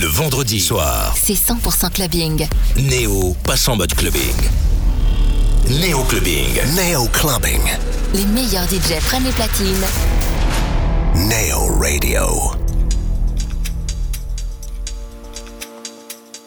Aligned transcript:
Le 0.00 0.06
vendredi 0.06 0.60
soir, 0.60 1.14
C'est 1.14 1.34
100% 1.34 1.90
clubbing. 1.92 2.46
Néo 2.76 3.36
passe 3.44 3.68
en 3.68 3.76
mode 3.76 3.94
clubbing. 3.94 4.34
Néo 5.68 6.02
Clubbing. 6.04 6.58
Neo 6.74 7.06
Clubbing. 7.12 7.60
Les 8.14 8.24
meilleurs 8.24 8.64
DJ 8.64 8.98
prennent 9.04 9.24
les 9.24 9.30
platines. 9.32 9.84
Neo 11.14 11.76
Radio. 11.78 12.52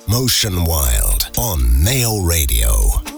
Motion 0.07 0.65
Wild 0.65 1.29
on 1.37 1.57
Neo 1.83 2.23
Radio. 2.25 3.12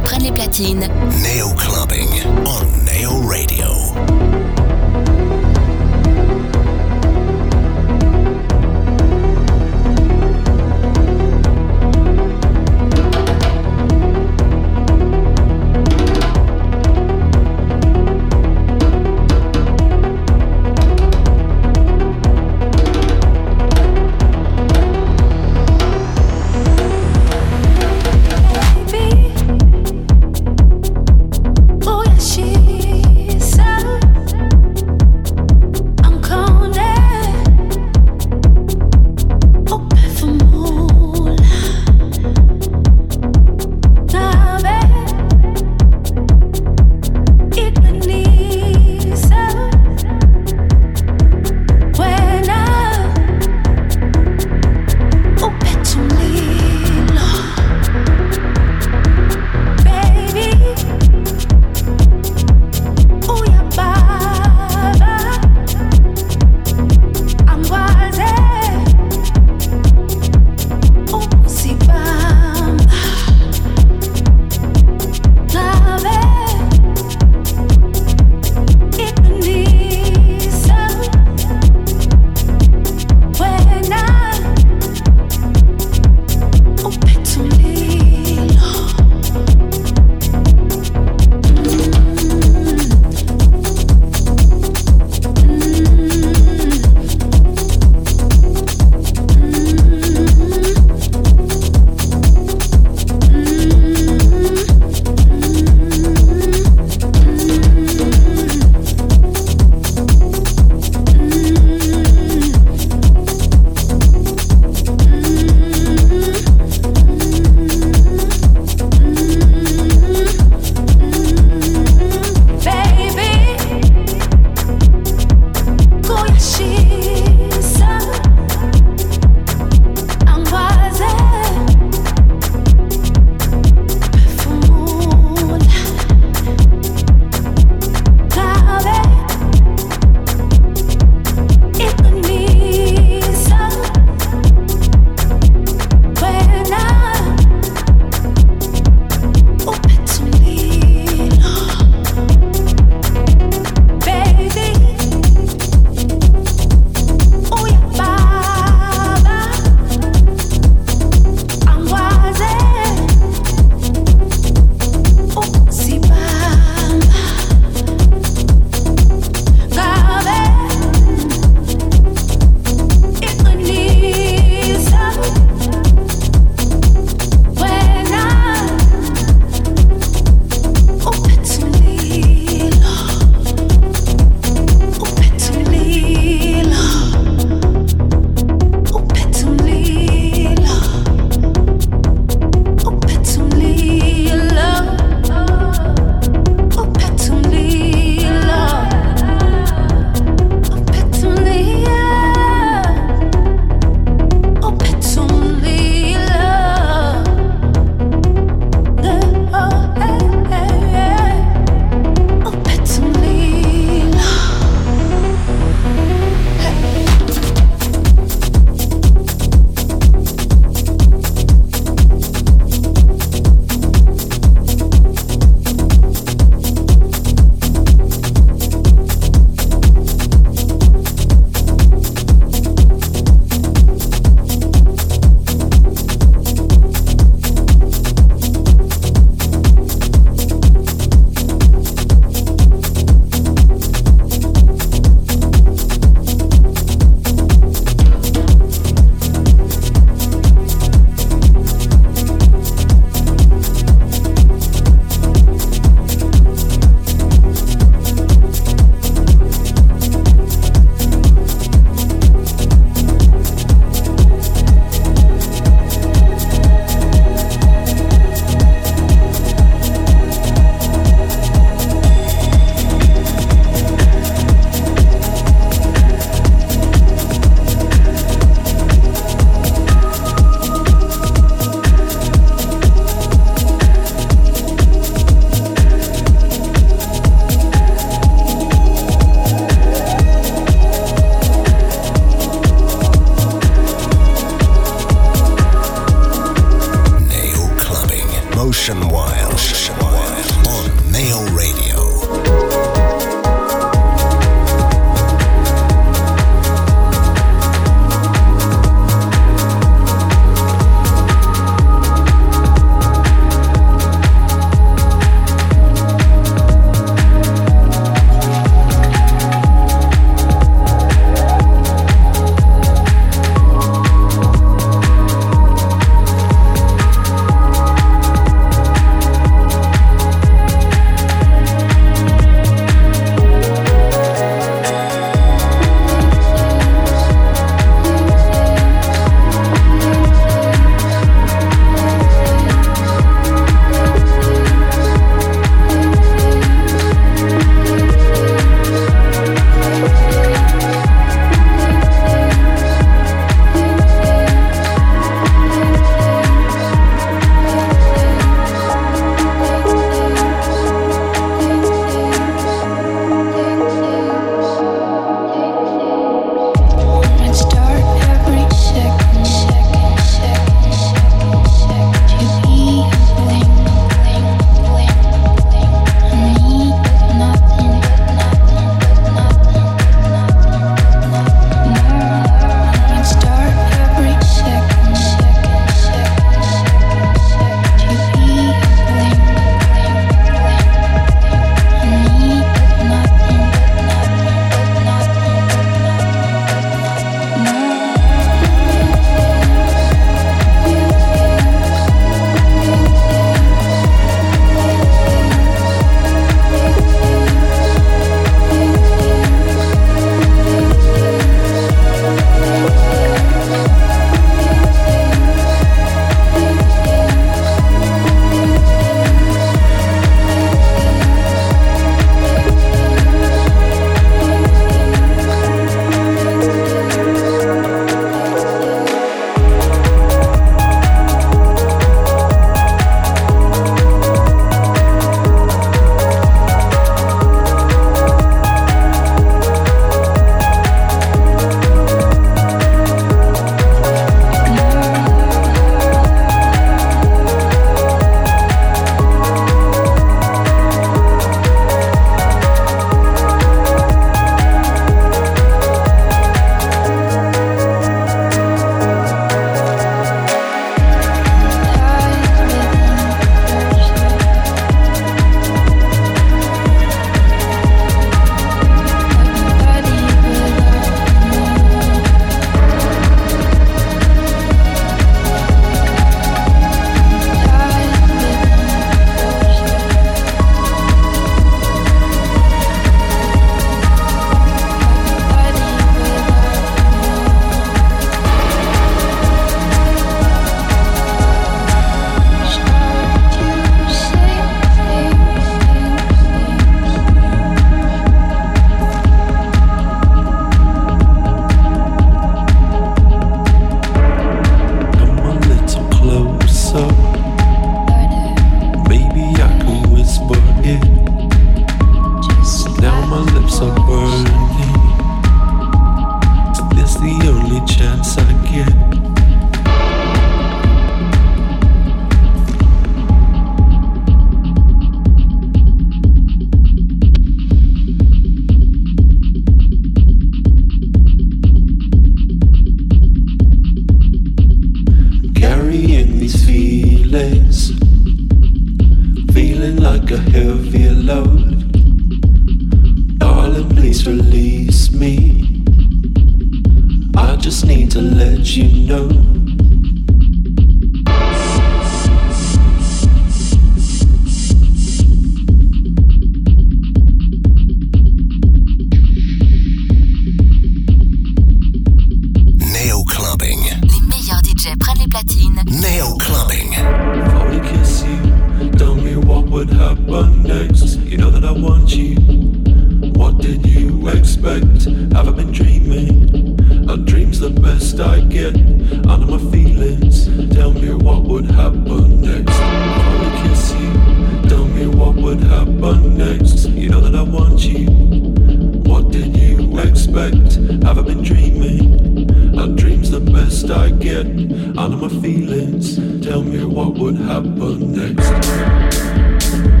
get 594.43 594.97
out 594.97 595.13
of 595.13 595.21
my 595.21 595.41
feelings. 595.41 596.15
Tell 596.45 596.63
me 596.63 596.83
what 596.83 597.15
would 597.15 597.35
happen 597.35 598.11
next. 598.13 600.00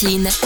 Prennent 0.00 0.39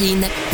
DJ 0.00 0.49